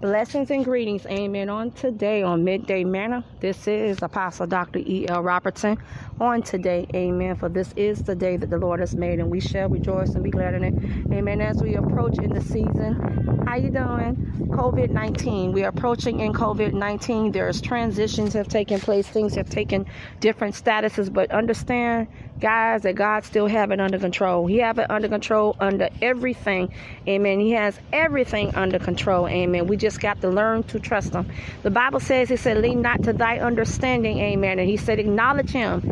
Blessings 0.00 0.50
and 0.50 0.62
greetings, 0.62 1.06
amen. 1.06 1.48
On 1.48 1.70
today, 1.70 2.22
on 2.22 2.44
Midday 2.44 2.84
Manna, 2.84 3.24
this 3.40 3.66
is 3.66 4.02
Apostle 4.02 4.46
Dr. 4.46 4.80
E.L. 4.80 5.22
Robertson. 5.22 5.78
On 6.20 6.42
today, 6.42 6.86
amen. 6.94 7.34
For 7.36 7.48
this 7.48 7.72
is 7.76 8.02
the 8.02 8.14
day 8.14 8.36
that 8.36 8.50
the 8.50 8.58
Lord 8.58 8.80
has 8.80 8.94
made, 8.94 9.20
and 9.20 9.30
we 9.30 9.40
shall 9.40 9.70
rejoice 9.70 10.10
and 10.10 10.22
be 10.22 10.28
glad 10.28 10.52
in 10.52 10.64
it, 10.64 11.14
amen. 11.14 11.40
As 11.40 11.62
we 11.62 11.76
approach 11.76 12.18
in 12.18 12.28
the 12.28 12.42
season, 12.42 13.44
how 13.46 13.56
you 13.56 13.70
doing? 13.70 14.16
COVID 14.50 14.90
19. 14.90 15.52
We 15.52 15.64
are 15.64 15.68
approaching 15.68 16.20
in 16.20 16.34
COVID 16.34 16.74
19. 16.74 17.32
There's 17.32 17.62
transitions 17.62 18.34
have 18.34 18.48
taken 18.48 18.78
place, 18.78 19.08
things 19.08 19.34
have 19.34 19.48
taken 19.48 19.86
different 20.20 20.54
statuses, 20.54 21.10
but 21.10 21.30
understand, 21.30 22.08
guys, 22.40 22.82
that 22.82 22.94
God 22.94 23.24
still 23.24 23.46
have 23.46 23.70
it 23.70 23.80
under 23.80 23.98
control. 23.98 24.46
He 24.46 24.58
have 24.58 24.78
it 24.78 24.90
under 24.90 25.08
control 25.08 25.56
under 25.60 25.88
everything, 26.02 26.70
amen. 27.08 27.40
He 27.40 27.52
has 27.52 27.78
everything 27.92 28.54
under 28.54 28.78
control, 28.78 29.28
amen. 29.28 29.66
We 29.66 29.76
just 29.76 30.00
got 30.00 30.20
to 30.20 30.28
learn 30.28 30.62
to 30.64 30.80
trust 30.80 31.14
him. 31.14 31.30
The 31.62 31.70
Bible 31.70 32.00
says, 32.00 32.28
He 32.28 32.36
said, 32.36 32.58
Lean 32.58 32.82
not 32.82 33.02
to 33.04 33.12
thy 33.12 33.38
understanding, 33.38 34.18
amen. 34.18 34.58
And 34.58 34.68
He 34.68 34.76
said, 34.76 34.98
Acknowledge 34.98 35.50
him, 35.50 35.82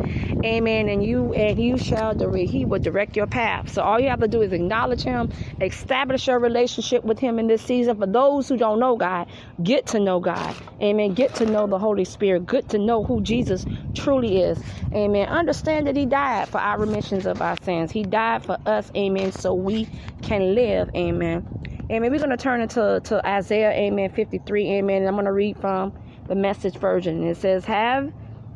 amen. 0.45 0.89
And 0.89 1.03
you 1.03 1.33
and 1.33 1.59
you 1.59 1.77
shall 1.77 2.15
direct, 2.15 2.51
He 2.51 2.65
will 2.65 2.79
direct 2.79 3.17
your 3.17 3.27
path. 3.27 3.69
So 3.69 3.81
all 3.83 3.99
you 3.99 4.09
have 4.09 4.21
to 4.21 4.27
do 4.27 4.41
is 4.41 4.53
acknowledge 4.53 5.03
him, 5.03 5.29
establish 5.61 6.27
your 6.27 6.39
relationship 6.39 7.03
with 7.03 7.19
him 7.19 7.39
in 7.39 7.47
this 7.47 7.61
season. 7.61 7.97
For 7.97 8.07
those 8.07 8.47
who 8.47 8.57
don't 8.57 8.79
know 8.79 8.95
God, 8.97 9.27
get 9.63 9.87
to 9.87 9.99
know 9.99 10.19
God. 10.19 10.55
Amen. 10.81 11.13
Get 11.13 11.35
to 11.35 11.45
know 11.45 11.67
the 11.67 11.79
Holy 11.79 12.05
Spirit. 12.05 12.47
Get 12.47 12.69
to 12.69 12.77
know 12.79 13.03
who 13.03 13.21
Jesus 13.21 13.65
truly 13.93 14.41
is. 14.41 14.59
Amen. 14.93 15.27
Understand 15.29 15.87
that 15.87 15.95
He 15.95 16.05
died 16.05 16.49
for 16.49 16.59
our 16.59 16.79
remissions 16.79 17.25
of 17.25 17.41
our 17.41 17.57
sins. 17.63 17.91
He 17.91 18.03
died 18.03 18.43
for 18.43 18.57
us, 18.65 18.91
amen, 18.95 19.31
so 19.31 19.53
we 19.53 19.87
can 20.21 20.55
live. 20.55 20.89
Amen. 20.95 21.43
Amen. 21.91 22.11
We're 22.11 22.19
going 22.19 22.31
to 22.31 22.37
turn 22.37 22.61
into 22.61 23.01
to 23.03 23.27
Isaiah, 23.27 23.71
amen, 23.71 24.09
53, 24.11 24.71
amen. 24.73 24.97
And 24.97 25.07
I'm 25.07 25.13
going 25.15 25.25
to 25.25 25.31
read 25.33 25.57
from 25.57 25.93
the 26.27 26.35
message 26.35 26.77
version. 26.77 27.23
It 27.23 27.37
says, 27.37 27.65
Have 27.65 28.11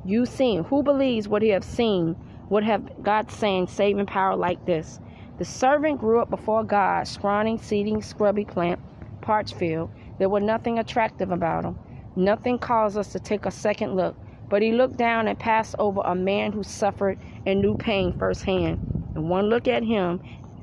you 0.10 0.26
seen? 0.26 0.64
Who 0.66 0.82
believes 0.84 1.28
what 1.28 1.42
he 1.42 1.50
have 1.50 1.64
seen? 1.64 2.16
What 2.50 2.64
have 2.64 3.04
God 3.04 3.30
saying 3.30 3.68
saving 3.68 4.08
power 4.08 4.36
like 4.36 4.66
this? 4.66 5.00
The 5.38 5.46
servant 5.46 6.00
grew 6.00 6.20
up 6.20 6.30
before 6.30 6.64
God, 6.64 7.08
scrawny, 7.08 7.58
seeding, 7.58 8.02
scrubby 8.02 8.44
plant, 8.44 8.80
parched 9.22 9.54
field. 9.54 9.92
There 10.18 10.30
was 10.30 10.44
nothing 10.44 10.80
attractive 10.80 11.32
about 11.32 11.64
him. 11.64 11.78
Nothing 12.16 12.58
caused 12.58 12.98
us 12.98 13.12
to 13.14 13.20
take 13.20 13.46
a 13.46 13.52
second 13.52 13.96
look. 13.96 14.16
But 14.50 14.64
he 14.64 14.72
looked 14.72 14.98
down 14.98 15.28
and 15.28 15.38
passed 15.38 15.76
over 15.78 16.02
a 16.04 16.16
man 16.16 16.52
who 16.54 16.64
suffered 16.64 17.20
and 17.46 17.62
knew 17.62 17.78
pain 17.78 18.18
firsthand. 18.18 18.80
And 19.14 19.30
one 19.30 19.46
look 19.46 19.68
at 19.68 19.84
him 19.84 20.22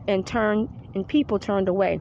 and 0.09 0.27
turned 0.27 0.69
and 0.95 1.07
people 1.07 1.39
turned 1.39 1.69
away. 1.69 2.01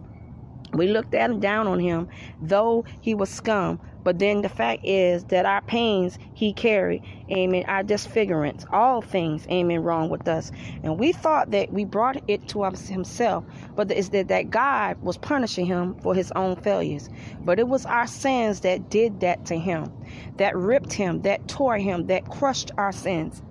We 0.73 0.87
looked 0.87 1.13
at 1.13 1.29
him 1.29 1.39
down 1.39 1.67
on 1.67 1.79
him, 1.79 2.07
though 2.41 2.85
he 2.99 3.13
was 3.13 3.29
scum. 3.29 3.79
But 4.05 4.19
then 4.19 4.43
the 4.43 4.49
fact 4.49 4.85
is 4.85 5.23
that 5.25 5.47
our 5.47 5.61
pains 5.61 6.19
he 6.35 6.53
carried, 6.53 7.01
amen, 7.31 7.65
our 7.67 7.81
disfigurements, 7.81 8.63
all 8.71 9.01
things, 9.01 9.47
amen, 9.47 9.81
wrong 9.81 10.09
with 10.09 10.27
us. 10.27 10.51
And 10.83 10.99
we 10.99 11.11
thought 11.11 11.49
that 11.51 11.73
we 11.73 11.85
brought 11.85 12.21
it 12.29 12.47
to 12.49 12.63
himself, 12.63 13.43
but 13.75 13.89
it's 13.89 14.09
that, 14.09 14.27
that 14.27 14.51
God 14.51 15.01
was 15.01 15.17
punishing 15.17 15.65
him 15.65 15.95
for 15.95 16.13
his 16.13 16.31
own 16.33 16.55
failures. 16.55 17.09
But 17.43 17.57
it 17.57 17.67
was 17.67 17.87
our 17.87 18.05
sins 18.05 18.59
that 18.59 18.91
did 18.91 19.21
that 19.21 19.47
to 19.47 19.57
him, 19.57 19.91
that 20.37 20.55
ripped 20.55 20.93
him, 20.93 21.23
that 21.23 21.47
tore 21.47 21.79
him, 21.79 22.05
that 22.05 22.29
crushed 22.29 22.69
our 22.77 22.91
sins. 22.91 23.41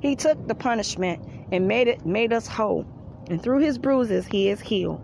He 0.00 0.16
took 0.16 0.48
the 0.48 0.56
punishment 0.56 1.24
and 1.52 1.68
made 1.68 1.86
it 1.86 2.04
made 2.04 2.32
us 2.32 2.48
whole. 2.48 2.84
And 3.28 3.40
through 3.40 3.60
his 3.60 3.78
bruises 3.78 4.26
he 4.26 4.48
is 4.48 4.60
healed. 4.60 5.00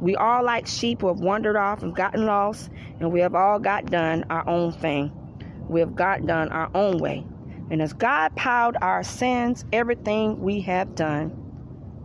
We 0.00 0.16
all, 0.16 0.42
like 0.44 0.66
sheep, 0.66 1.02
who 1.02 1.08
have 1.08 1.20
wandered 1.20 1.56
off 1.56 1.82
and 1.82 1.94
gotten 1.94 2.24
lost, 2.24 2.70
and 2.98 3.12
we 3.12 3.20
have 3.20 3.34
all 3.34 3.58
got 3.58 3.86
done 3.86 4.24
our 4.30 4.48
own 4.48 4.72
thing. 4.72 5.12
We 5.68 5.80
have 5.80 5.94
got 5.94 6.26
done 6.26 6.48
our 6.48 6.70
own 6.74 6.98
way. 6.98 7.24
And 7.70 7.80
as 7.80 7.92
God 7.92 8.34
piled 8.34 8.76
our 8.80 9.02
sins, 9.02 9.64
everything 9.72 10.40
we 10.40 10.62
have 10.62 10.94
done 10.94 11.36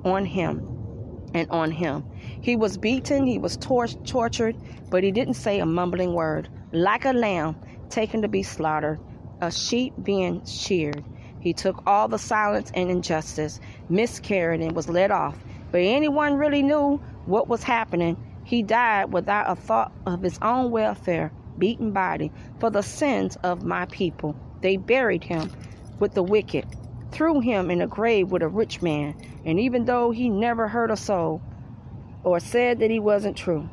on 0.03 0.25
Him 0.25 1.29
and 1.33 1.49
on 1.49 1.71
Him. 1.71 2.03
He 2.41 2.55
was 2.55 2.77
beaten, 2.77 3.25
He 3.25 3.39
was 3.39 3.57
tor- 3.57 3.87
tortured, 3.87 4.57
but 4.89 5.03
He 5.03 5.11
didn't 5.11 5.33
say 5.35 5.59
a 5.59 5.65
mumbling 5.65 6.13
word. 6.13 6.49
Like 6.71 7.05
a 7.05 7.13
lamb 7.13 7.55
taken 7.89 8.21
to 8.21 8.27
be 8.27 8.43
slaughtered, 8.43 8.99
a 9.41 9.51
sheep 9.51 9.93
being 10.03 10.45
sheared. 10.45 11.03
He 11.39 11.53
took 11.53 11.81
all 11.87 12.07
the 12.07 12.19
silence 12.19 12.71
and 12.73 12.89
injustice, 12.89 13.59
miscarried, 13.87 14.61
and 14.61 14.75
was 14.75 14.89
let 14.89 15.11
off. 15.11 15.37
But 15.71 15.81
anyone 15.81 16.35
really 16.35 16.63
knew 16.63 17.01
what 17.25 17.47
was 17.47 17.63
happening, 17.63 18.17
he 18.43 18.61
died 18.61 19.11
without 19.11 19.49
a 19.49 19.55
thought 19.55 19.91
of 20.05 20.21
his 20.21 20.37
own 20.41 20.71
welfare, 20.71 21.31
beaten 21.57 21.91
body, 21.91 22.31
for 22.59 22.69
the 22.69 22.83
sins 22.83 23.37
of 23.43 23.63
my 23.63 23.85
people. 23.85 24.35
They 24.61 24.77
buried 24.77 25.23
him 25.23 25.51
with 25.99 26.13
the 26.13 26.23
wicked, 26.23 26.65
threw 27.11 27.39
him 27.39 27.71
in 27.71 27.81
a 27.81 27.87
grave 27.87 28.31
with 28.31 28.43
a 28.43 28.47
rich 28.47 28.81
man, 28.81 29.15
and 29.45 29.59
even 29.59 29.85
though 29.85 30.11
he 30.11 30.29
never 30.29 30.67
hurt 30.67 30.91
a 30.91 30.97
soul 30.97 31.41
or 32.23 32.39
said 32.39 32.79
that 32.79 32.91
he 32.91 32.99
wasn't 32.99 33.37
true, 33.37 33.69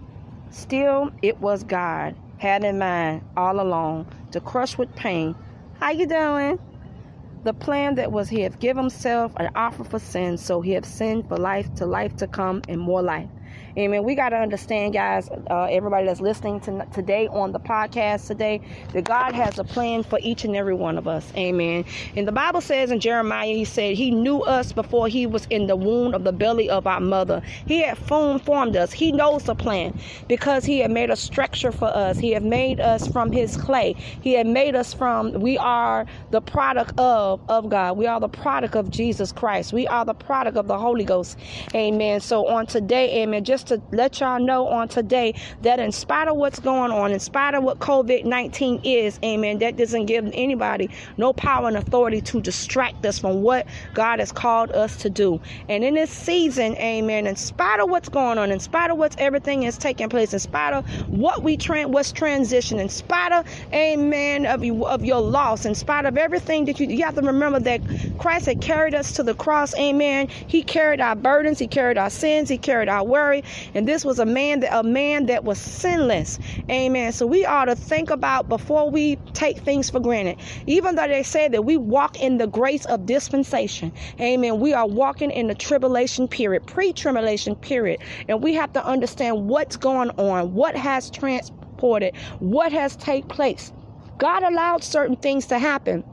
still 0.50 1.10
it 1.22 1.40
was 1.40 1.64
God 1.64 2.14
had 2.38 2.64
in 2.64 2.78
mind 2.78 3.22
all 3.36 3.60
along 3.60 4.06
to 4.32 4.40
crush 4.40 4.76
with 4.76 4.94
pain. 4.96 5.34
How 5.78 5.90
you 5.90 6.06
doing? 6.06 6.58
The 7.44 7.52
plan 7.52 7.96
that 7.96 8.12
was 8.12 8.28
he 8.28 8.42
have 8.42 8.60
give 8.60 8.76
himself 8.76 9.32
an 9.36 9.50
offer 9.54 9.84
for 9.84 9.98
sin, 9.98 10.38
so 10.38 10.60
he 10.60 10.72
have 10.72 10.84
sinned 10.84 11.28
for 11.28 11.36
life 11.36 11.72
to 11.76 11.86
life 11.86 12.16
to 12.16 12.26
come 12.26 12.62
and 12.68 12.80
more 12.80 13.02
life. 13.02 13.28
Amen. 13.78 14.04
We 14.04 14.14
got 14.14 14.30
to 14.30 14.36
understand, 14.36 14.92
guys, 14.92 15.30
uh, 15.48 15.64
everybody 15.70 16.04
that's 16.04 16.20
listening 16.20 16.60
to, 16.60 16.86
today 16.92 17.26
on 17.28 17.52
the 17.52 17.60
podcast 17.60 18.26
today, 18.26 18.60
that 18.92 19.04
God 19.04 19.34
has 19.34 19.58
a 19.58 19.64
plan 19.64 20.02
for 20.02 20.18
each 20.20 20.44
and 20.44 20.54
every 20.54 20.74
one 20.74 20.98
of 20.98 21.08
us. 21.08 21.32
Amen. 21.36 21.86
And 22.14 22.28
the 22.28 22.32
Bible 22.32 22.60
says 22.60 22.90
in 22.90 23.00
Jeremiah, 23.00 23.46
He 23.46 23.64
said, 23.64 23.96
He 23.96 24.10
knew 24.10 24.40
us 24.40 24.72
before 24.72 25.08
He 25.08 25.26
was 25.26 25.46
in 25.46 25.68
the 25.68 25.76
womb 25.76 26.12
of 26.12 26.24
the 26.24 26.32
belly 26.32 26.68
of 26.68 26.86
our 26.86 27.00
mother. 27.00 27.40
He 27.66 27.80
had 27.80 27.96
formed 27.96 28.76
us. 28.76 28.92
He 28.92 29.10
knows 29.10 29.44
the 29.44 29.54
plan 29.54 29.98
because 30.28 30.66
He 30.66 30.80
had 30.80 30.90
made 30.90 31.08
a 31.08 31.16
structure 31.16 31.72
for 31.72 31.88
us. 31.88 32.18
He 32.18 32.32
had 32.32 32.44
made 32.44 32.78
us 32.78 33.08
from 33.08 33.32
His 33.32 33.56
clay. 33.56 33.94
He 33.94 34.34
had 34.34 34.46
made 34.46 34.74
us 34.74 34.92
from, 34.92 35.32
we 35.32 35.56
are 35.56 36.04
the 36.30 36.42
product 36.42 36.98
of, 37.00 37.40
of 37.48 37.70
God. 37.70 37.96
We 37.96 38.06
are 38.06 38.20
the 38.20 38.28
product 38.28 38.76
of 38.76 38.90
Jesus 38.90 39.32
Christ. 39.32 39.72
We 39.72 39.86
are 39.86 40.04
the 40.04 40.12
product 40.12 40.58
of 40.58 40.68
the 40.68 40.78
Holy 40.78 41.04
Ghost. 41.04 41.38
Amen. 41.74 42.20
So 42.20 42.46
on 42.48 42.66
today, 42.66 43.22
amen, 43.22 43.44
just 43.44 43.61
just 43.62 43.90
to 43.90 43.96
let 43.96 44.20
y'all 44.20 44.40
know 44.40 44.68
on 44.68 44.88
today 44.88 45.34
that 45.62 45.78
in 45.78 45.92
spite 45.92 46.28
of 46.28 46.36
what's 46.36 46.58
going 46.58 46.90
on, 46.90 47.12
in 47.12 47.20
spite 47.20 47.54
of 47.54 47.62
what 47.62 47.78
COVID 47.78 48.24
19 48.24 48.80
is, 48.84 49.18
amen, 49.24 49.58
that 49.58 49.76
doesn't 49.76 50.06
give 50.06 50.28
anybody 50.32 50.90
no 51.16 51.32
power 51.32 51.68
and 51.68 51.76
authority 51.76 52.20
to 52.20 52.40
distract 52.40 53.04
us 53.06 53.18
from 53.18 53.42
what 53.42 53.66
God 53.94 54.18
has 54.18 54.32
called 54.32 54.72
us 54.72 54.96
to 54.98 55.10
do. 55.10 55.40
And 55.68 55.84
in 55.84 55.94
this 55.94 56.10
season, 56.10 56.76
amen, 56.76 57.26
in 57.26 57.36
spite 57.36 57.80
of 57.80 57.90
what's 57.90 58.08
going 58.08 58.38
on, 58.38 58.50
in 58.50 58.60
spite 58.60 58.90
of 58.90 58.98
what's 58.98 59.16
everything 59.18 59.64
is 59.64 59.78
taking 59.78 60.08
place, 60.08 60.32
in 60.32 60.38
spite 60.38 60.74
of 60.74 60.84
what 61.08 61.42
we 61.42 61.56
tra- 61.56 61.88
what's 61.88 62.12
transition, 62.12 62.78
in 62.78 62.88
spite 62.88 63.32
of, 63.32 63.46
amen, 63.72 64.46
of, 64.46 64.64
you, 64.64 64.86
of 64.86 65.04
your 65.04 65.20
loss, 65.20 65.64
in 65.64 65.74
spite 65.74 66.04
of 66.04 66.16
everything 66.16 66.64
that 66.64 66.80
you, 66.80 66.86
you 66.86 67.04
have 67.04 67.14
to 67.14 67.22
remember 67.22 67.60
that 67.60 67.80
Christ 68.18 68.46
had 68.46 68.60
carried 68.60 68.94
us 68.94 69.12
to 69.12 69.22
the 69.22 69.34
cross, 69.34 69.74
amen. 69.76 70.28
He 70.46 70.62
carried 70.62 71.00
our 71.00 71.14
burdens, 71.14 71.58
He 71.58 71.66
carried 71.66 71.98
our 71.98 72.10
sins, 72.10 72.48
He 72.48 72.58
carried 72.58 72.88
our 72.88 73.04
worry, 73.04 73.44
and 73.74 73.86
this 73.88 74.04
was 74.04 74.18
a 74.18 74.26
man 74.26 74.60
that 74.60 74.76
a 74.76 74.82
man 74.82 75.26
that 75.26 75.44
was 75.44 75.58
sinless. 75.58 76.38
Amen. 76.70 77.12
So 77.12 77.26
we 77.26 77.44
ought 77.44 77.66
to 77.66 77.76
think 77.76 78.10
about 78.10 78.48
before 78.48 78.90
we 78.90 79.16
take 79.34 79.58
things 79.58 79.90
for 79.90 80.00
granted. 80.00 80.38
Even 80.66 80.94
though 80.94 81.08
they 81.08 81.22
say 81.22 81.48
that 81.48 81.64
we 81.64 81.76
walk 81.76 82.20
in 82.20 82.38
the 82.38 82.46
grace 82.46 82.84
of 82.86 83.06
dispensation. 83.06 83.92
Amen. 84.20 84.60
We 84.60 84.72
are 84.72 84.86
walking 84.86 85.30
in 85.30 85.48
the 85.48 85.54
tribulation 85.54 86.28
period, 86.28 86.66
pre-tribulation 86.66 87.56
period. 87.56 88.00
And 88.28 88.42
we 88.42 88.54
have 88.54 88.72
to 88.74 88.84
understand 88.84 89.48
what's 89.48 89.76
going 89.76 90.10
on, 90.10 90.54
what 90.54 90.76
has 90.76 91.10
transported, 91.10 92.16
what 92.40 92.72
has 92.72 92.96
taken 92.96 93.28
place. 93.28 93.72
God 94.18 94.42
allowed 94.42 94.84
certain 94.84 95.16
things 95.16 95.46
to 95.46 95.58
happen 95.58 96.04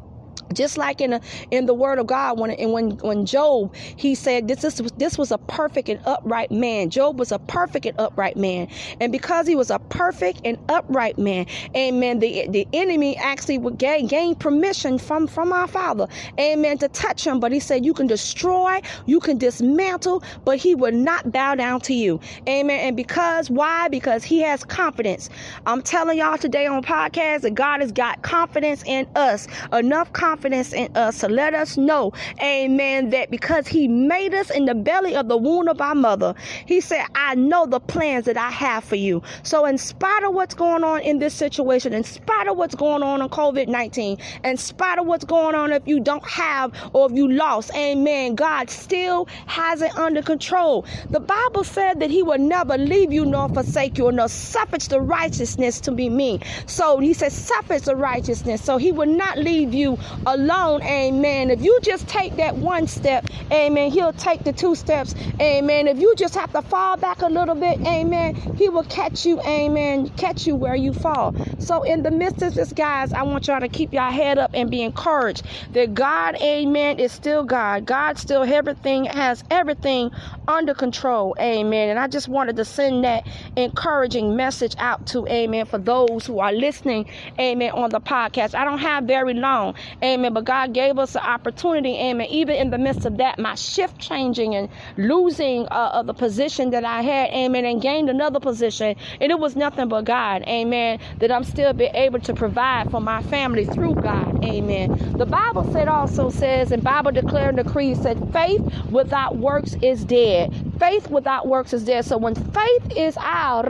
just 0.53 0.77
like 0.77 1.01
in 1.01 1.13
a, 1.13 1.21
in 1.51 1.65
the 1.65 1.73
word 1.73 1.99
of 1.99 2.07
God 2.07 2.39
when 2.39 2.51
and 2.51 2.71
when 2.71 2.91
when 2.99 3.25
Job 3.25 3.73
he 3.75 4.15
said 4.15 4.47
this 4.47 4.63
is 4.63 4.81
this 4.97 5.17
was 5.17 5.31
a 5.31 5.37
perfect 5.37 5.89
and 5.89 5.99
upright 6.05 6.51
man. 6.51 6.89
Job 6.89 7.19
was 7.19 7.31
a 7.31 7.39
perfect 7.39 7.85
and 7.85 7.99
upright 7.99 8.37
man. 8.37 8.67
And 8.99 9.11
because 9.11 9.47
he 9.47 9.55
was 9.55 9.69
a 9.69 9.79
perfect 9.79 10.41
and 10.45 10.57
upright 10.69 11.17
man 11.17 11.45
amen 11.75 12.19
the 12.19 12.47
the 12.49 12.67
enemy 12.73 13.15
actually 13.17 13.57
would 13.57 13.77
gain, 13.77 14.07
gain 14.07 14.35
permission 14.35 14.97
from 14.97 15.27
from 15.27 15.53
our 15.53 15.67
father 15.67 16.07
amen 16.39 16.77
to 16.79 16.87
touch 16.89 17.25
him. 17.25 17.39
But 17.39 17.51
he 17.51 17.59
said 17.59 17.85
you 17.85 17.93
can 17.93 18.07
destroy 18.07 18.81
you 19.05 19.19
can 19.19 19.37
dismantle 19.37 20.23
but 20.45 20.57
he 20.57 20.75
would 20.75 20.93
not 20.93 21.31
bow 21.31 21.55
down 21.55 21.81
to 21.81 21.93
you. 21.93 22.19
Amen. 22.47 22.79
And 22.79 22.95
because 22.95 23.49
why? 23.49 23.87
Because 23.89 24.23
he 24.23 24.41
has 24.41 24.63
confidence. 24.63 25.29
I'm 25.65 25.81
telling 25.81 26.17
y'all 26.17 26.37
today 26.37 26.65
on 26.65 26.83
podcast 26.83 27.41
that 27.41 27.55
God 27.55 27.81
has 27.81 27.91
got 27.91 28.21
confidence 28.21 28.83
in 28.85 29.07
us. 29.15 29.47
Enough 29.71 30.13
confidence 30.13 30.38
confidence 30.39 30.71
in 30.71 30.95
us 30.95 31.19
to 31.19 31.27
let 31.27 31.53
us 31.53 31.75
know, 31.75 32.13
amen, 32.41 33.09
that 33.09 33.29
because 33.29 33.67
He 33.67 33.89
made 33.89 34.33
us 34.33 34.49
in 34.49 34.63
the 34.63 34.73
belly 34.73 35.13
of 35.13 35.27
the 35.27 35.35
womb 35.35 35.67
of 35.67 35.81
our 35.81 35.95
mother, 35.95 36.33
He 36.65 36.79
said, 36.79 37.05
I 37.13 37.35
know 37.35 37.65
the 37.65 37.81
plans 37.81 38.23
that 38.25 38.37
I 38.37 38.49
have 38.49 38.85
for 38.85 38.95
you. 38.95 39.21
So, 39.43 39.65
in 39.65 39.77
spite 39.77 40.23
of 40.23 40.33
what's 40.33 40.55
going 40.55 40.85
on 40.85 41.01
in 41.01 41.19
this 41.19 41.33
situation, 41.33 41.91
in 41.91 42.05
spite 42.05 42.47
of 42.47 42.55
what's 42.55 42.75
going 42.75 43.03
on 43.03 43.21
in 43.21 43.27
COVID 43.27 43.67
19, 43.67 44.17
in 44.45 44.55
spite 44.55 44.97
of 44.97 45.05
what's 45.07 45.25
going 45.25 45.55
on 45.55 45.73
if 45.73 45.85
you 45.85 45.99
don't 45.99 46.25
have 46.25 46.71
or 46.93 47.11
if 47.11 47.17
you 47.17 47.29
lost, 47.29 47.71
amen, 47.75 48.35
God 48.35 48.69
still 48.69 49.27
has 49.45 49.81
it 49.81 49.93
under 49.97 50.21
control. 50.21 50.85
The 51.09 51.19
Bible 51.19 51.65
said 51.65 51.99
that 51.99 52.09
He 52.09 52.23
will 52.23 52.39
never 52.39 52.77
leave 52.77 53.11
you 53.11 53.25
nor 53.25 53.49
forsake 53.49 53.97
you, 53.97 54.09
nor 54.09 54.29
suffers 54.29 54.87
the 54.87 55.01
righteousness 55.01 55.81
to 55.81 55.91
be 55.91 56.07
me. 56.07 56.39
So 56.65 56.99
He 56.99 57.13
says, 57.13 57.33
suffers 57.33 57.81
the 57.81 57.97
righteousness. 57.97 58.63
So 58.63 58.77
He 58.77 58.93
will 58.93 59.05
not 59.05 59.37
leave 59.37 59.73
you 59.73 59.97
alone, 60.33 60.81
amen. 60.83 61.49
If 61.49 61.61
you 61.61 61.79
just 61.81 62.07
take 62.07 62.35
that 62.35 62.55
one 62.55 62.87
step, 62.87 63.25
amen, 63.51 63.91
He'll 63.91 64.13
take 64.13 64.43
the 64.43 64.53
two 64.53 64.75
steps, 64.75 65.15
amen. 65.39 65.87
If 65.87 65.99
you 65.99 66.13
just 66.15 66.35
have 66.35 66.51
to 66.53 66.61
fall 66.61 66.97
back 66.97 67.21
a 67.21 67.27
little 67.27 67.55
bit, 67.55 67.79
amen, 67.81 68.35
He 68.55 68.69
will 68.69 68.83
catch 68.83 69.25
you, 69.25 69.41
amen, 69.41 70.09
catch 70.09 70.45
you 70.45 70.55
where 70.55 70.75
you 70.75 70.93
fall. 70.93 71.35
So 71.59 71.83
in 71.83 72.03
the 72.03 72.11
midst 72.11 72.41
of 72.41 72.53
this, 72.53 72.73
guys, 72.73 73.13
I 73.13 73.23
want 73.23 73.47
y'all 73.47 73.59
to 73.59 73.67
keep 73.67 73.93
your 73.93 74.11
head 74.11 74.37
up 74.37 74.51
and 74.53 74.69
be 74.69 74.81
encouraged 74.81 75.43
that 75.73 75.93
God, 75.93 76.35
amen, 76.41 76.99
is 76.99 77.11
still 77.11 77.43
God. 77.43 77.85
God 77.85 78.17
still 78.17 78.43
everything 78.43 79.05
has 79.05 79.43
everything 79.49 80.11
under 80.47 80.73
control, 80.73 81.35
amen. 81.39 81.89
And 81.89 81.99
I 81.99 82.07
just 82.07 82.27
wanted 82.27 82.55
to 82.57 82.65
send 82.65 83.03
that 83.03 83.27
encouraging 83.55 84.35
message 84.35 84.75
out 84.77 85.07
to, 85.07 85.25
amen, 85.27 85.65
for 85.65 85.77
those 85.77 86.25
who 86.25 86.39
are 86.39 86.51
listening, 86.51 87.09
amen, 87.39 87.71
on 87.71 87.89
the 87.89 88.01
podcast. 88.01 88.55
I 88.55 88.63
don't 88.63 88.79
have 88.79 89.05
very 89.05 89.33
long, 89.33 89.75
amen, 90.03 90.18
but 90.33 90.43
God 90.43 90.73
gave 90.73 90.99
us 90.99 91.13
the 91.13 91.25
opportunity, 91.25 91.95
amen, 91.97 92.27
even 92.29 92.55
in 92.55 92.69
the 92.69 92.77
midst 92.77 93.05
of 93.05 93.17
that, 93.17 93.39
my 93.39 93.55
shift 93.55 93.99
changing 93.99 94.55
and 94.55 94.69
losing 94.97 95.67
uh, 95.71 96.03
the 96.03 96.13
position 96.13 96.71
that 96.71 96.83
I 96.83 97.01
had, 97.01 97.29
amen, 97.31 97.65
and 97.65 97.81
gained 97.81 98.09
another 98.09 98.39
position. 98.39 98.95
And 99.21 99.31
it 99.31 99.39
was 99.39 99.55
nothing 99.55 99.87
but 99.87 100.05
God, 100.05 100.43
amen, 100.43 100.99
that 101.19 101.31
I'm 101.31 101.43
still 101.43 101.73
be 101.73 101.85
able 101.85 102.19
to 102.21 102.33
provide 102.33 102.91
for 102.91 102.99
my 102.99 103.21
family 103.23 103.65
through 103.65 103.95
God, 103.95 104.43
amen. 104.43 105.17
The 105.17 105.25
Bible 105.25 105.71
said 105.71 105.87
also 105.87 106.29
says, 106.29 106.71
and 106.71 106.83
Bible 106.83 107.11
declared 107.11 107.57
and 107.57 107.65
decree 107.65 107.95
said, 107.95 108.31
faith 108.33 108.61
without 108.91 109.37
works 109.37 109.75
is 109.81 110.03
dead. 110.03 110.53
Faith 110.79 111.09
without 111.09 111.47
works 111.47 111.73
is 111.73 111.83
dead. 111.83 112.05
So 112.05 112.17
when 112.17 112.35
faith 112.35 112.97
is 112.97 113.17
our 113.17 113.63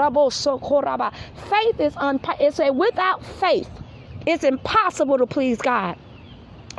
faith 1.49 1.79
is 1.79 1.95
un 1.97 2.19
it's 2.39 2.59
a 2.59 2.71
without 2.71 3.23
faith, 3.23 3.69
it's 4.25 4.43
impossible 4.43 5.17
to 5.17 5.25
please 5.27 5.57
God. 5.57 5.97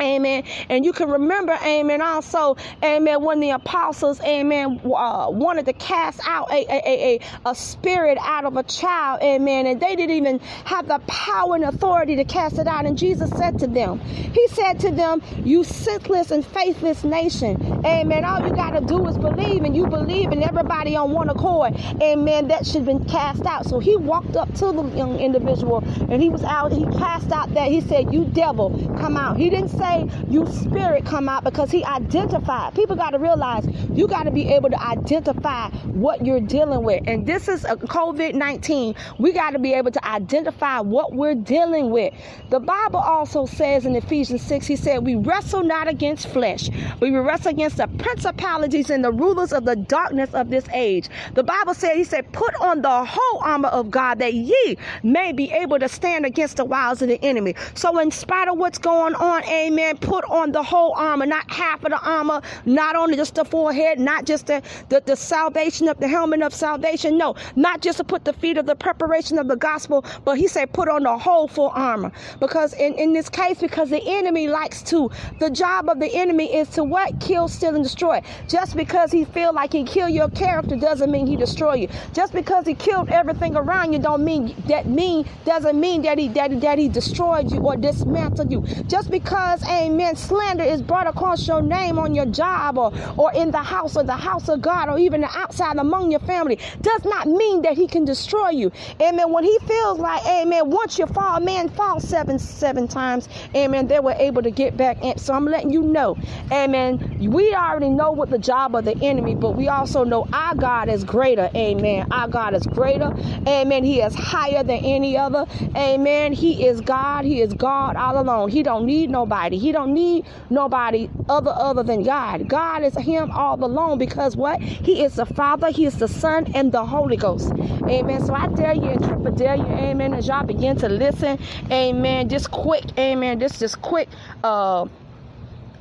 Amen. 0.00 0.44
And 0.69 0.85
you 0.85 0.93
can 0.93 1.11
remember, 1.11 1.58
amen, 1.62 2.00
also, 2.00 2.56
amen, 2.82 3.23
when 3.23 3.41
the 3.41 3.50
apostles, 3.50 4.20
amen, 4.23 4.81
uh, 4.85 5.29
wanted 5.31 5.67
to 5.67 5.73
cast 5.75 6.20
out 6.26 6.50
a, 6.50 6.64
a, 6.70 6.81
a, 7.17 7.20
a 7.50 7.55
spirit 7.55 8.17
out 8.20 8.44
of 8.44 8.56
a 8.56 8.62
child, 8.62 9.20
amen, 9.23 9.67
and 9.67 9.81
they 9.81 9.97
didn't 9.97 10.17
even 10.17 10.38
have 10.64 10.88
the 10.88 10.99
power 11.06 11.55
and 11.55 11.64
authority 11.64 12.17
to 12.17 12.25
cast 12.25 12.58
it 12.58 12.67
out. 12.67 12.87
And 12.87 12.97
Jesus 12.97 13.31
said 13.31 13.58
to 13.58 13.67
them, 13.67 14.00
He 14.00 14.49
said 14.49 14.81
to 14.81 14.91
them, 14.91 15.23
You 15.44 15.64
senseless 15.64 16.31
and 16.31 16.44
faithless 16.46 17.05
nation, 17.05 17.69
amen, 17.85 18.25
all 18.25 18.47
you 18.47 18.55
got 18.55 18.71
to 18.71 18.81
do 18.81 19.06
is 19.09 19.17
believe, 19.17 19.65
and 19.65 19.77
you 19.77 19.87
believe, 19.87 20.31
and 20.31 20.43
everybody 20.43 20.97
on 20.97 21.12
one 21.12 21.29
accord, 21.29 21.77
amen, 22.03 22.49
that 22.49 22.67
should 22.67 22.77
have 22.77 22.87
been 22.87 23.05
cast 23.05 23.44
out. 23.47 23.67
So 23.67 23.79
he 23.79 23.97
walked 23.97 24.37
up 24.37 24.53
to 24.55 24.73
the 24.73 24.82
young 24.97 25.19
individual, 25.19 25.82
and 26.11 26.23
he 26.23 26.29
was 26.29 26.44
out, 26.44 26.73
he 26.73 26.85
cast 26.99 27.31
out 27.32 27.53
that, 27.55 27.69
he 27.69 27.81
said, 27.81 28.12
You 28.12 28.25
devil, 28.27 28.71
come 28.99 29.17
out. 29.17 29.37
He 29.37 29.50
didn't 29.50 29.71
say, 29.71 30.09
you 30.29 30.47
spirit 30.47 31.05
come 31.05 31.29
out 31.29 31.44
because 31.44 31.71
he 31.71 31.85
identified. 31.85 32.75
People 32.75 32.97
got 32.97 33.11
to 33.11 33.19
realize 33.19 33.67
you 33.93 34.06
got 34.06 34.25
to 34.25 34.31
be 34.31 34.49
able 34.49 34.71
to 34.71 34.82
identify 34.82 35.69
what 35.87 36.25
you're 36.25 36.41
dealing 36.41 36.82
with. 36.82 37.03
And 37.06 37.27
this 37.27 37.49
is 37.49 37.65
a 37.65 37.77
COVID 37.77 38.35
19. 38.35 38.94
We 39.19 39.32
got 39.32 39.50
to 39.50 39.59
be 39.59 39.75
able 39.75 39.91
to 39.91 40.06
identify 40.06 40.81
what 40.81 41.15
we're 41.15 41.35
dealing 41.35 41.91
with. 41.91 42.15
The 42.50 42.61
Bible 42.61 43.00
also 43.00 43.47
says 43.47 43.87
in 43.87 43.97
Ephesians 43.97 44.43
6, 44.43 44.67
he 44.67 44.77
said, 44.77 45.05
We 45.05 45.17
wrestle 45.17 45.62
not 45.62 45.88
against 45.88 46.29
flesh, 46.29 46.69
we 47.00 47.11
wrestle 47.17 47.50
against 47.50 47.69
the 47.75 47.88
principalities 47.99 48.90
and 48.90 49.05
the 49.05 49.12
rulers 49.12 49.52
of 49.52 49.64
the 49.64 49.76
darkness 49.76 50.32
of 50.34 50.50
this 50.50 50.69
age. 50.72 51.08
The 51.34 51.43
Bible 51.43 51.75
said, 51.75 51.96
He 51.96 52.05
said, 52.05 52.31
Put 52.32 52.55
on 52.61 52.82
the 52.82 53.05
whole 53.05 53.40
armor 53.43 53.69
of 53.69 53.90
God 53.90 54.19
that 54.20 54.34
ye 54.34 54.76
may 55.02 55.32
be 55.32 55.50
able 55.52 55.78
to 55.78 55.88
stand 55.88 56.26
against 56.26 56.56
the 56.56 56.64
wiles 56.64 57.02
of 57.02 57.08
the 57.08 57.22
enemy. 57.25 57.55
So, 57.75 57.99
in 57.99 58.11
spite 58.11 58.49
of 58.49 58.58
what's 58.58 58.78
going 58.78 59.14
on, 59.14 59.44
amen 59.44 59.70
amen, 59.70 59.99
put 59.99 60.25
on 60.25 60.52
the 60.52 60.62
whole 60.62 60.93
armor, 60.96 61.26
not 61.26 61.50
half 61.50 61.84
of 61.84 61.90
the 61.90 62.00
armor, 62.00 62.40
not 62.64 62.96
only 62.96 63.17
just 63.17 63.34
the 63.34 63.44
forehead, 63.44 63.99
not 63.99 64.25
just 64.25 64.46
the, 64.46 64.62
the, 64.88 65.02
the 65.06 65.17
salvation 65.17 65.88
of 65.88 65.99
the 65.99 66.08
helmet 66.08 66.43
of 66.43 66.52
salvation. 66.55 67.17
No, 67.17 67.34
not 67.56 67.81
just 67.81 67.99
to 67.99 68.05
put 68.05 68.25
the 68.25 68.32
feet 68.32 68.56
of 68.58 68.67
the 68.67 68.75
preparation 68.75 69.38
of 69.38 69.49
the 69.49 69.56
gospel, 69.56 70.05
but 70.25 70.38
he 70.38 70.46
said 70.46 70.72
put 70.72 70.88
on 70.88 71.02
the 71.05 71.17
whole 71.17 71.49
full 71.49 71.70
armor. 71.75 72.12
Because 72.38 72.72
in, 72.75 72.94
in 72.94 73.12
this 73.12 73.28
case, 73.28 73.61
because 73.61 73.90
the 73.90 74.02
enemy 74.05 74.49
likes 74.49 74.82
to, 74.82 75.11
the 75.38 75.50
job 75.50 75.88
of 75.88 76.00
the 76.00 76.12
enemy 76.14 76.55
is 76.55 76.69
to 76.70 76.84
what? 76.84 77.19
Kill, 77.20 77.49
steal, 77.61 77.75
and 77.75 77.85
destroy. 77.85 78.23
Just 78.49 78.75
because 78.75 79.12
he 79.12 79.25
feel 79.27 79.53
like 79.53 79.73
he 79.73 79.85
kill 79.85 80.09
your 80.09 80.31
character 80.31 80.77
doesn't 80.77 81.11
mean 81.11 81.27
he 81.27 81.37
destroy 81.37 81.75
you. 81.75 81.89
Just 82.15 82.33
because 82.33 82.67
he 82.67 82.75
killed 82.75 83.11
everything 83.11 83.55
around 83.55 83.93
you 83.93 83.99
don't 83.99 84.25
mean 84.25 84.55
that 84.67 84.87
mean 84.87 85.27
doesn't 85.45 85.79
mean 85.79 86.03
that 86.03 86.19
he 86.19 86.29
that, 86.29 86.59
that 86.61 86.79
he 86.79 86.89
destroyed 86.89 87.51
you 87.53 87.59
or 87.61 87.77
dismantled 87.77 88.51
you. 88.51 88.62
Just 88.87 89.11
because 89.11 89.62
amen, 89.65 90.17
slander 90.17 90.65
is 90.65 90.81
brought 90.81 91.07
across 91.07 91.47
your 91.47 91.61
name 91.61 91.99
on 91.99 92.15
your 92.15 92.27
job 92.27 92.79
or, 92.79 92.93
or 93.19 93.33
in 93.35 93.51
the 93.51 93.63
house 93.63 93.97
or 93.97 94.05
the 94.05 94.17
house 94.17 94.49
of 94.49 94.63
God 94.63 94.89
or 94.89 94.99
even 94.99 95.21
the 95.21 95.31
outside 95.39 95.77
among 95.77 96.11
your 96.11 96.21
family, 96.21 96.59
does 96.81 97.05
not 97.05 97.29
mean 97.29 97.63
that 97.63 97.75
he 97.77 97.87
can 97.87 98.05
destroy 98.06 98.51
you. 98.51 98.73
Amen. 99.01 99.31
When 99.31 99.45
he 99.45 99.59
feels 99.67 99.99
like, 99.99 100.25
amen, 100.27 100.71
once 100.71 100.99
you 100.99 101.06
fall, 101.06 101.41
man 101.41 101.69
fall 101.69 102.01
seven, 102.01 102.39
seven 102.39 102.89
times, 102.89 103.29
amen, 103.55 103.87
they 103.87 104.01
were 104.01 104.17
able 104.19 104.43
to 104.43 104.51
get 104.51 104.77
back. 104.77 105.03
In. 105.05 105.19
So 105.19 105.35
I'm 105.35 105.45
letting 105.45 105.71
you 105.71 105.83
know, 105.83 106.17
amen, 106.51 107.19
we 107.31 107.50
already 107.55 107.91
know 107.91 108.11
what 108.12 108.31
the 108.31 108.38
job 108.38 108.75
of 108.75 108.85
the 108.85 108.97
enemy, 109.02 109.35
but 109.35 109.52
we 109.52 109.69
also 109.69 110.05
know 110.05 110.29
our 110.32 110.55
God 110.55 110.88
is 110.88 111.05
greater, 111.05 111.50
amen. 111.55 112.06
Our 112.11 112.29
God 112.29 112.55
is 112.55 112.67
greater, 112.67 113.14
amen. 113.47 113.85
He 113.85 114.00
is 114.00 114.14
higher 114.14 114.62
than 114.62 114.85
any 114.85 115.17
other, 115.17 115.47
amen. 115.76 116.32
He 116.32 116.67
is 116.67 116.81
God. 116.81 117.25
He 117.25 117.41
is 117.41 117.52
God 117.55 117.97
all 117.97 118.20
alone. 118.20 118.49
He 118.50 118.62
don't 118.62 118.87
need 118.87 119.11
nobody. 119.11 119.58
He 119.58 119.73
don't 119.73 119.94
need 119.94 120.26
nobody 120.50 121.08
other 121.29 121.52
other 121.55 121.82
than 121.82 122.02
God. 122.02 122.49
God 122.49 122.82
is 122.82 122.94
him 122.97 123.31
all 123.31 123.62
alone 123.62 123.99
because 123.99 124.37
what? 124.37 124.61
He 124.62 125.03
is 125.03 125.17
the 125.17 125.26
Father, 125.26 125.70
He 125.70 125.87
is 125.87 125.99
the 125.99 126.08
Son, 126.08 126.50
and 126.55 126.73
the 126.73 126.85
Holy 126.85 127.17
Ghost. 127.17 127.53
Amen. 127.88 128.25
So 128.25 128.35
I 128.35 128.49
dare 128.49 128.75
you 128.75 128.91
and 128.91 129.03
triple 129.05 129.32
dare 129.32 129.56
you, 129.56 129.67
amen, 129.67 130.14
as 130.14 130.26
y'all 130.26 130.44
begin 130.44 130.76
to 130.79 130.88
listen. 130.88 131.39
Amen. 131.70 132.29
Just 132.29 132.51
quick, 132.51 132.84
amen. 132.98 133.39
This 133.39 133.58
just 133.58 133.81
quick 133.82 134.08
uh 134.44 134.86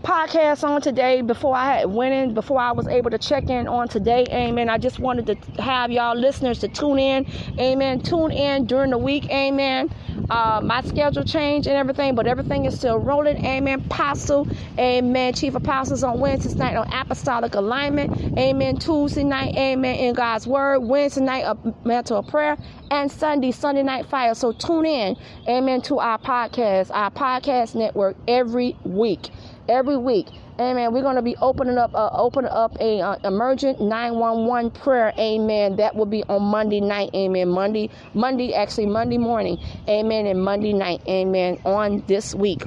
podcast 0.04 0.64
on 0.64 0.82
today 0.82 1.22
before 1.22 1.56
I 1.56 1.78
had 1.78 1.86
went 1.88 2.14
in, 2.14 2.34
before 2.34 2.60
I 2.60 2.72
was 2.72 2.88
able 2.88 3.12
to 3.12 3.18
check 3.18 3.50
in 3.50 3.68
on 3.68 3.88
today. 3.88 4.26
Amen. 4.30 4.70
I 4.70 4.78
just 4.78 5.00
wanted 5.00 5.26
to 5.28 5.62
have 5.62 5.92
y'all 5.92 6.16
listeners 6.16 6.60
to 6.60 6.68
tune 6.68 7.00
in. 7.00 7.28
Amen. 7.60 8.02
Tune 8.02 8.32
in 8.32 8.66
during 8.66 8.92
the 8.92 8.98
week. 8.98 9.30
Amen. 9.30 9.90
Uh, 10.30 10.62
my 10.64 10.82
schedule 10.82 11.24
changed 11.24 11.68
and 11.68 11.76
everything, 11.76 12.16
but 12.16 12.28
everything 12.28 12.66
is 12.66 12.78
still 12.78 12.98
rolling. 12.98 13.44
Amen. 13.46 13.82
Apostle. 13.86 14.48
Amen. 14.78 15.34
Chief 15.34 15.56
Apostles 15.56 16.04
on 16.04 16.20
Wednesday 16.20 16.54
night 16.58 16.76
on 16.76 16.92
Apostolic 16.94 17.56
Alignment. 17.56 18.38
Amen. 18.38 18.78
Tuesday 18.78 19.24
night. 19.24 19.56
Amen. 19.56 19.96
In 19.96 20.14
God's 20.14 20.48
Word. 20.48 20.80
Wednesday 20.80 21.22
night, 21.22 21.44
of 21.44 22.28
prayer. 22.28 22.58
And 22.92 23.12
Sunday, 23.12 23.52
Sunday 23.52 23.84
Night 23.84 24.06
Fire. 24.08 24.34
So 24.34 24.52
tune 24.52 24.86
in. 24.86 25.18
Amen. 25.48 25.82
To 25.84 26.00
our 26.00 26.18
podcast, 26.18 26.90
our 26.92 27.12
podcast 27.12 27.76
network 27.76 28.16
every 28.28 28.76
week 28.84 29.30
every 29.70 29.98
week. 29.98 30.28
Amen. 30.60 30.92
We're 30.92 31.04
going 31.04 31.16
to 31.16 31.22
be 31.22 31.38
opening 31.38 31.78
up, 31.78 31.94
uh, 31.96 32.10
opening 32.14 32.52
up 32.52 32.76
a 32.82 33.02
uh, 33.02 33.18
emergent 33.24 33.80
911 33.80 34.72
prayer. 34.72 35.14
Amen. 35.18 35.78
That 35.78 35.96
will 35.96 36.06
be 36.06 36.24
on 36.26 36.44
Monday 36.44 36.82
night. 36.82 37.12
Amen. 37.16 37.48
Monday, 37.50 37.90
Monday, 38.14 38.54
actually 38.54 38.88
Monday 38.88 39.18
morning. 39.18 39.58
Amen. 39.88 40.26
And 40.28 40.44
Monday 40.44 40.74
night. 40.74 41.02
Amen. 41.08 41.60
On 41.64 42.04
this 42.08 42.36
week. 42.36 42.64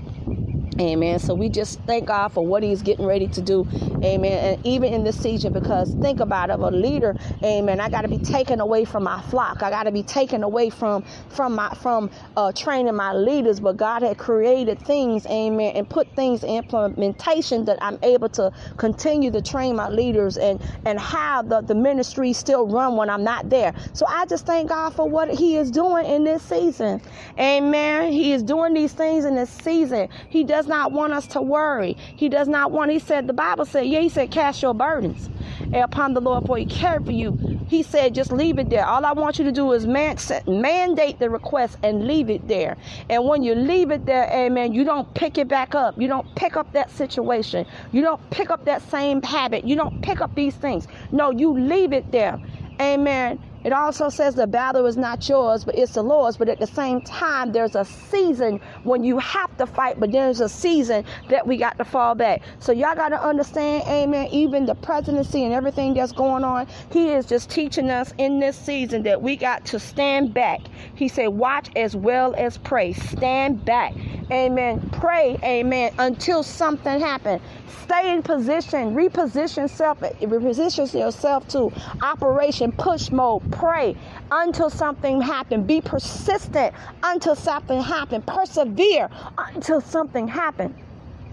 Amen. 0.81 1.19
So 1.19 1.35
we 1.35 1.49
just 1.49 1.81
thank 1.83 2.07
God 2.07 2.29
for 2.29 2.47
what 2.47 2.63
He's 2.63 2.83
getting 2.83 3.07
ready 3.07 3.29
to 3.29 3.43
do. 3.43 3.67
Amen. 4.03 4.55
And 4.55 4.67
even 4.67 4.93
in 4.93 5.05
this 5.05 5.21
season, 5.21 5.53
because 5.53 5.95
think 5.97 6.21
about 6.21 6.51
it, 6.51 6.59
a 6.59 6.69
leader, 6.71 7.17
amen. 7.43 7.81
I 7.81 7.91
got 7.91 8.03
to 8.03 8.09
be 8.09 8.19
taken 8.19 8.61
away 8.61 8.85
from 8.85 9.05
my 9.05 9.21
flock. 9.23 9.63
I 9.63 9.71
got 9.71 9.85
to 9.85 9.93
be 9.93 10.03
taken 10.03 10.43
away 10.43 10.71
from 10.71 11.05
from 11.29 11.55
my 11.55 11.75
from 11.75 12.11
uh, 12.37 12.53
training 12.53 12.95
my 12.95 13.13
leaders. 13.13 13.61
But 13.61 13.77
God 13.77 14.03
had 14.03 14.19
created 14.19 14.79
things, 14.81 15.27
amen, 15.27 15.77
and 15.77 15.89
put 15.89 16.09
things 16.17 16.45
in 16.45 16.65
implementation 16.65 17.65
that 17.67 17.79
I'm 17.83 17.99
able 18.03 18.29
to 18.31 18.53
continue 18.77 19.31
to 19.33 19.43
train 19.43 19.77
my 19.77 19.89
leaders 19.89 20.39
and 20.39 20.61
and 20.87 20.99
have 20.99 21.49
the, 21.49 21.61
the 21.61 21.75
ministry 21.75 22.33
still 22.33 22.67
run 22.67 22.97
when 22.97 23.11
I'm 23.11 23.25
not 23.25 23.51
there. 23.51 23.75
So 23.93 24.07
I 24.07 24.27
just 24.27 24.47
thank 24.47 24.69
God 24.71 24.95
for 24.95 25.09
what 25.09 25.31
He 25.31 25.57
is 25.57 25.71
doing 25.71 26.07
in 26.07 26.25
this 26.25 26.43
season. 26.43 27.01
Amen. 27.39 28.13
He 28.13 28.33
is 28.33 28.43
doing 28.43 28.75
these 28.75 28.93
things 28.93 29.25
in 29.25 29.35
this 29.35 29.51
season. 29.51 30.09
He 30.29 30.45
does 30.45 30.62
does 30.63 30.69
not 30.69 30.93
want 30.93 31.13
us 31.13 31.27
to 31.27 31.43
worry. 31.43 31.97
He 32.15 32.29
does 32.29 32.47
not 32.47 32.71
want, 32.71 32.93
he 32.93 33.01
said, 33.01 33.27
the 33.27 33.33
Bible 33.33 33.65
said, 33.65 33.87
yeah, 33.87 33.99
he 33.99 34.09
said, 34.09 34.31
cast 34.31 34.63
your 34.63 34.75
burdens 34.75 35.29
upon 35.73 36.15
the 36.15 36.21
Lord 36.21 36.45
for 36.47 36.57
he 36.57 36.65
cared 36.65 37.05
for 37.05 37.11
you. 37.11 37.35
He 37.67 37.83
said, 37.83 38.15
just 38.15 38.31
leave 38.31 38.59
it 38.61 38.71
there. 38.71 38.87
All 38.87 39.05
I 39.05 39.11
want 39.13 39.41
you 39.41 39.45
to 39.47 39.51
do 39.51 39.73
is 39.73 39.89
man, 39.89 40.17
mandate 40.47 41.19
the 41.19 41.31
request 41.31 41.79
and 41.83 42.07
leave 42.07 42.31
it 42.31 42.47
there. 42.47 42.77
And 43.11 43.27
when 43.27 43.43
you 43.43 43.57
leave 43.57 43.91
it 43.91 44.07
there, 44.07 44.29
amen, 44.33 44.73
you 44.73 44.85
don't 44.85 45.13
pick 45.15 45.37
it 45.37 45.49
back 45.49 45.75
up. 45.75 46.01
You 46.01 46.07
don't 46.07 46.33
pick 46.37 46.57
up 46.57 46.73
that 46.75 46.93
situation. 46.93 47.67
You 47.91 48.03
don't 48.03 48.31
pick 48.31 48.51
up 48.51 48.65
that 48.67 48.83
same 48.83 49.21
habit. 49.21 49.65
You 49.65 49.75
don't 49.75 50.01
pick 50.03 50.21
up 50.21 50.33
these 50.37 50.55
things. 50.55 50.87
No, 51.11 51.33
you 51.33 51.59
leave 51.59 51.93
it 51.93 52.13
there. 52.13 52.39
Amen. 52.81 53.41
It 53.65 53.73
also 53.73 54.09
says 54.09 54.35
the 54.35 54.47
battle 54.47 54.87
is 54.87 54.97
not 54.97 55.29
yours, 55.29 55.65
but 55.65 55.77
it's 55.79 55.95
the 55.95 56.03
Lord's. 56.03 56.37
But 56.37 56.49
at 56.49 56.59
the 56.59 56.67
same 56.67 57.01
time, 57.03 57.53
there's 57.53 57.77
a 57.77 57.85
season 57.85 58.61
when 58.83 59.05
you 59.05 59.19
have 59.19 59.57
to 59.59 59.67
fight, 59.67 60.01
but 60.01 60.11
there's 60.13 60.41
a 60.41 60.49
season 60.49 61.05
that 61.29 61.47
we 61.47 61.57
got 61.57 61.79
to 61.79 61.85
fall 61.85 62.15
back. 62.15 62.43
So 62.59 62.73
y'all 62.73 62.95
got 62.95 63.11
to 63.11 63.23
understand, 63.23 63.85
amen, 63.87 64.29
even 64.29 64.67
the 64.67 64.75
presidency 64.75 65.45
and 65.45 65.53
everything 65.53 65.95
that's 65.95 66.13
going 66.13 66.45
on, 66.45 66.67
he 66.91 67.11
is 67.11 67.27
just 67.27 67.51
teaching 67.51 67.91
us 67.91 68.13
in 68.19 68.41
this 68.41 68.57
season 68.57 69.03
that 69.05 69.23
we 69.23 69.37
got 69.37 69.65
to 69.67 69.79
stand 69.79 70.35
back. 70.35 70.61
He 70.95 71.09
said, 71.09 71.29
watch 71.29 71.71
as 71.77 71.95
well 71.95 72.35
as 72.37 72.59
pray. 72.59 72.93
Stand 72.93 73.65
back. 73.65 73.95
Amen. 74.31 74.81
Pray, 74.93 75.39
amen, 75.45 75.93
until 75.99 76.43
something 76.43 76.99
happens. 77.01 77.43
Stay 77.85 78.15
in 78.15 78.23
position, 78.23 78.95
reposition 78.95 79.69
self, 79.69 80.01
reposition 80.01 80.99
yourself 80.99 81.47
to 81.49 81.71
operation 82.01 82.73
push 82.73 83.11
mode. 83.11 83.43
Pray 83.53 83.97
until 84.31 84.71
something 84.71 85.21
happens. 85.21 85.67
Be 85.67 85.81
persistent 85.81 86.75
until 87.03 87.37
something 87.37 87.81
happens. 87.81 88.25
Persevere 88.27 89.09
until 89.39 89.81
something 89.81 90.27
happens. 90.27 90.75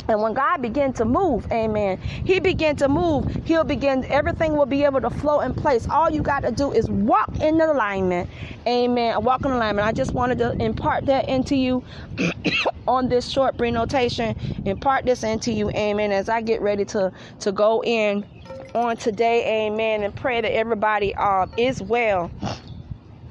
And 0.10 0.24
when 0.24 0.34
God 0.34 0.64
began 0.64 0.92
to 0.94 1.06
move, 1.06 1.50
amen, 1.52 2.00
He 2.00 2.40
began 2.40 2.76
to 2.78 2.90
move, 2.90 3.28
He'll 3.46 3.64
begin, 3.64 4.04
everything 4.06 4.58
will 4.58 4.66
be 4.66 4.84
able 4.84 5.02
to 5.02 5.10
flow 5.12 5.42
in 5.42 5.54
place. 5.54 5.88
All 5.88 6.10
you 6.10 6.24
got 6.24 6.40
to 6.42 6.52
do 6.52 6.72
is 6.72 6.90
walk 6.90 7.30
in 7.40 7.62
alignment, 7.62 8.28
amen. 8.66 9.24
Walk 9.24 9.46
in 9.46 9.52
alignment. 9.52 9.88
I 9.88 9.92
just 9.92 10.14
wanted 10.14 10.40
to 10.40 10.54
impart 10.54 11.06
that 11.06 11.30
into 11.30 11.56
you 11.56 11.84
on 12.88 13.08
this 13.08 13.30
short 13.30 13.56
brief 13.56 13.76
notation, 13.76 14.36
impart 14.66 15.06
this 15.06 15.22
into 15.24 15.52
you, 15.52 15.70
amen, 15.72 16.12
as 16.12 16.28
I 16.28 16.42
get 16.42 16.62
ready 16.64 16.86
to, 16.86 17.12
to 17.42 17.52
go 17.52 17.84
in 17.84 18.26
on 18.76 18.98
today, 18.98 19.68
amen, 19.68 20.04
and 20.04 20.16
pray 20.16 20.42
that 20.42 20.54
everybody 20.54 21.16
um, 21.16 21.52
is 21.58 21.82
well. 21.82 22.32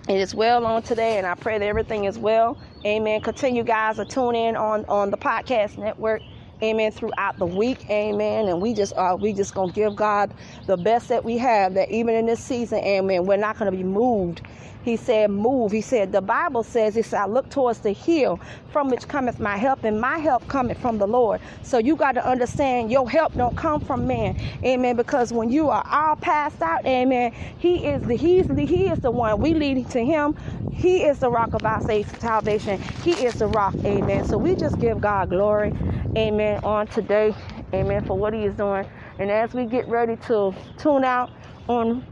It 0.09 0.17
is 0.17 0.35
well 0.35 0.65
on 0.65 0.83
today, 0.83 1.19
and 1.19 1.27
I 1.27 1.35
pray 1.35 1.59
that 1.59 1.67
everything 1.67 2.05
is 2.05 2.19
well. 2.19 2.59
Amen. 2.85 3.21
Continue, 3.21 3.63
guys, 3.63 3.97
to 3.97 4.05
tune 4.05 4.35
in 4.35 4.57
on, 4.57 4.85
on 4.87 5.11
the 5.11 5.19
podcast 5.19 5.79
network 5.79 6.23
amen 6.63 6.93
throughout 6.93 7.39
the 7.39 7.47
week 7.47 7.89
amen. 7.91 8.49
And 8.49 8.61
we 8.61 8.75
just 8.75 8.93
uh 8.97 9.17
we 9.21 9.33
just 9.33 9.55
gonna 9.55 9.73
give 9.73 9.97
god 9.97 10.33
the 10.67 10.77
best 10.77 11.09
that 11.09 11.25
we 11.25 11.39
have 11.39 11.75
that 11.75 11.91
even 11.91 12.15
in 12.15 12.27
this 12.27 12.41
season 12.41 12.79
amen 12.81 13.27
we're 13.27 13.37
not 13.37 13.59
gonna 13.59 13.73
be 13.73 13.85
moved. 13.85 14.43
He 14.85 14.97
said 14.97 15.31
move. 15.31 15.73
He 15.73 15.81
said 15.83 16.13
the 16.13 16.23
bible 16.23 16.63
says 16.63 16.95
he 16.95 17.03
said 17.03 17.21
i 17.21 17.27
look 17.27 17.51
towards 17.51 17.81
the 17.81 17.93
hill 17.93 18.41
from 18.71 18.91
which 18.91 19.09
cometh 19.09 19.41
my 19.41 19.57
help 19.57 19.85
and 19.85 20.01
my 20.01 20.19
help 20.19 20.47
cometh 20.49 20.79
from 20.79 20.99
the 20.99 21.07
lord. 21.07 21.41
So 21.63 21.79
you 21.79 21.97
got 21.97 22.13
to 22.13 22.27
understand 22.27 22.91
your 22.91 23.09
help 23.09 23.35
don't 23.35 23.57
come 23.57 23.81
from 23.81 24.07
man 24.07 24.37
amen 24.65 24.97
because 24.97 25.33
when 25.33 25.51
you 25.51 25.71
are 25.71 25.87
all 25.91 26.17
passed 26.17 26.63
out 26.63 26.85
amen 26.87 27.33
he 27.59 27.87
is 27.89 28.03
the 28.05 28.17
he's 28.17 28.49
the 28.49 28.67
he 28.67 28.89
is 28.89 29.01
the 29.01 29.11
one 29.11 29.41
we 29.41 29.55
lead 29.55 29.89
to 29.91 30.05
him. 30.05 30.37
He 30.73 31.05
is 31.05 31.19
the 31.19 31.31
rock 31.31 31.55
of 31.55 31.65
our 31.67 31.83
salvation. 31.83 32.81
He 33.03 33.13
is 33.13 33.35
the 33.37 33.49
rock 33.49 33.75
amen. 33.85 34.25
So 34.25 34.39
we 34.39 34.57
just 34.57 34.79
give 34.79 35.01
god 35.01 35.31
glory 35.31 35.75
amen, 36.19 36.61
on 36.65 36.87
today, 36.89 37.35
amen, 37.73 38.05
for 38.05 38.19
what 38.19 38.35
he 38.35 38.45
is 38.45 38.55
doing. 38.55 38.87
And 39.19 39.31
as 39.31 39.55
we 39.55 39.67
get 39.67 39.89
ready 39.89 40.17
to 40.27 40.55
tune 40.79 41.05
out 41.05 41.31
on 41.69 42.05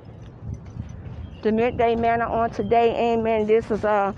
the 1.42 1.52
midday 1.52 1.96
manna 1.96 2.25
on 2.25 2.50
today, 2.50 3.14
amen, 3.14 3.46
this 3.46 3.70
is 3.70 3.84
uh, 3.84 4.12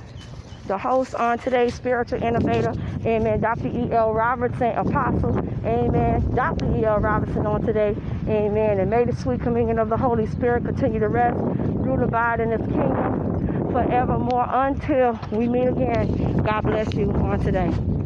the 0.66 0.76
host 0.78 1.14
on 1.14 1.38
today, 1.38 1.71
spiritual 1.71 2.23
innovator, 2.23 2.75
amen, 3.07 3.40
Dr. 3.40 3.68
E.L. 3.68 4.12
Robertson, 4.12 4.75
apostle, 4.76 5.38
amen, 5.64 6.35
Dr. 6.35 6.66
E.L. 6.78 7.00
Robertson 7.00 7.47
on 7.47 7.62
today, 7.62 7.97
amen, 8.28 8.80
and 8.80 8.90
may 8.90 9.04
the 9.04 9.12
sweet 9.14 9.40
communion 9.40 9.78
of 9.78 9.88
the 9.88 9.97
Holy 9.97 10.26
Spirit 10.26 10.64
continue 10.64 11.00
to 11.00 11.09
rest, 11.09 11.38
rule, 11.38 12.02
abide 12.02 12.40
in 12.40 12.50
his 12.50 12.61
kingdom 12.68 13.71
forevermore 13.73 14.47
until 14.50 15.18
we 15.33 15.49
meet 15.49 15.68
again. 15.68 16.42
God 16.42 16.62
bless 16.62 16.92
you 16.95 17.11
on 17.12 17.40
today. 17.40 17.98